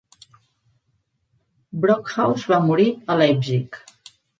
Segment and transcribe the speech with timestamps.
[1.85, 3.85] Brockhaus va morir a Leipzig.